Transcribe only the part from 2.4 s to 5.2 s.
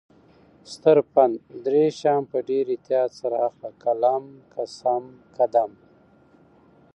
ډیر احتیاط سره اخله: قلم، قسم،